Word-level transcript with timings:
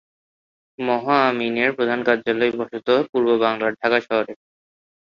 মহা 0.79 1.17
আমিনের 1.29 1.69
প্রধান 1.77 1.99
কার্যালয় 2.07 2.53
বসত 2.59 2.87
পূর্ব 3.11 3.29
বাংলার 3.43 3.73
ঢাকা 3.73 3.99
শহরে। 4.07 4.33